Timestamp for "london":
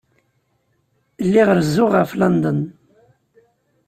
2.19-2.59